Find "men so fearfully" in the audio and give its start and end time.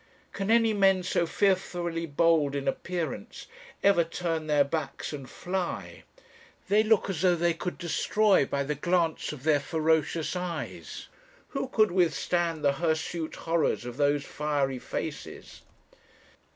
0.73-2.07